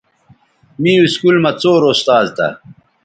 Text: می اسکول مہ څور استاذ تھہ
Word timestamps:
می 0.81 0.93
اسکول 1.03 1.35
مہ 1.43 1.51
څور 1.61 1.81
استاذ 1.91 2.25
تھہ 2.35 2.47